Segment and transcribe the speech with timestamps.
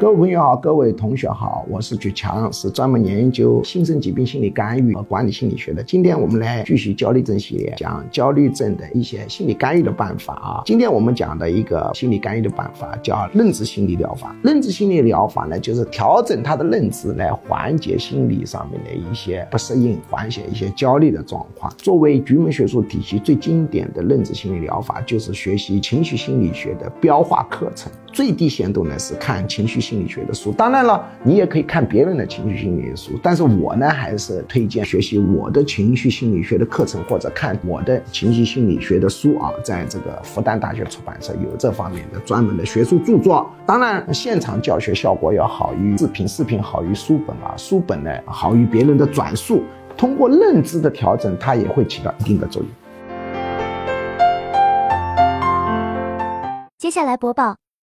[0.00, 5.82] 各位朋友好，各位同学好，我是举强，是专门研究新生疾病心理干预和管理心理学的。
[5.82, 10.62] 今天我们来继续焦虑症系列，讲焦虑症的一些心理干预的办法啊。
[10.64, 14.34] 今天我们讲的一个心理干预的办法叫认知心理疗法。
[14.42, 21.70] 认知心理疗法呢，就是调整他的认知来缓解心理上面的一些不适应，缓解一些焦虑的状况。
[21.76, 27.92] 作为局门学术体系最经典的认知心理疗法，就是学习情绪心理学的标化课程。
[28.12, 43.48] 最低限度呢是看情绪心理学的书，当然了，你也可以看别人的情绪心理学书，但是我呢还是推荐学习我的情绪心理学的课程或者看我的情绪心理学的书啊，在这个复旦大学出版社有这方面的专门的学术著作。
[43.64, 49.62] 当然，现场教学效果要好于视频，视频好于书本啊，书本呢好于别人的转述。
[49.96, 52.70] 通过认知的调整，它也会起到一定的作用。
[56.78, 57.56] 接下来播报。